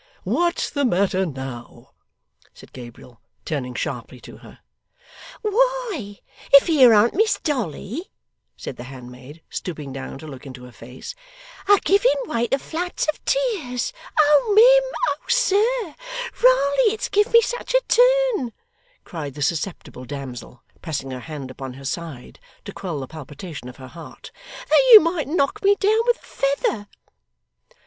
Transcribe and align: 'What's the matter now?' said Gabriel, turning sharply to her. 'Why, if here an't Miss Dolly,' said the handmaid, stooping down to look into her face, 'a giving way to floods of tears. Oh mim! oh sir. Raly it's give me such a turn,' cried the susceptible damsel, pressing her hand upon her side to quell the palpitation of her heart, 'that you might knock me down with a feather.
'What's 0.23 0.71
the 0.71 0.83
matter 0.83 1.27
now?' 1.27 1.91
said 2.55 2.73
Gabriel, 2.73 3.21
turning 3.45 3.75
sharply 3.75 4.19
to 4.21 4.37
her. 4.37 4.57
'Why, 5.43 6.21
if 6.53 6.65
here 6.65 6.91
an't 6.91 7.13
Miss 7.13 7.39
Dolly,' 7.43 8.09
said 8.57 8.77
the 8.77 8.85
handmaid, 8.89 9.43
stooping 9.47 9.93
down 9.93 10.17
to 10.17 10.25
look 10.25 10.47
into 10.47 10.63
her 10.63 10.71
face, 10.71 11.13
'a 11.69 11.79
giving 11.81 12.15
way 12.25 12.47
to 12.47 12.57
floods 12.57 13.07
of 13.13 13.23
tears. 13.25 13.93
Oh 14.19 14.53
mim! 14.55 14.91
oh 15.09 15.27
sir. 15.27 15.93
Raly 16.43 16.91
it's 16.95 17.07
give 17.07 17.31
me 17.31 17.39
such 17.39 17.75
a 17.75 17.81
turn,' 18.33 18.53
cried 19.03 19.35
the 19.35 19.43
susceptible 19.43 20.05
damsel, 20.05 20.63
pressing 20.81 21.11
her 21.11 21.19
hand 21.19 21.51
upon 21.51 21.73
her 21.73 21.85
side 21.85 22.39
to 22.65 22.73
quell 22.73 23.01
the 23.01 23.07
palpitation 23.07 23.69
of 23.69 23.77
her 23.77 23.87
heart, 23.89 24.31
'that 24.67 24.81
you 24.93 24.99
might 24.99 25.27
knock 25.27 25.63
me 25.63 25.75
down 25.75 26.01
with 26.07 26.17
a 26.17 26.21
feather. 26.25 26.87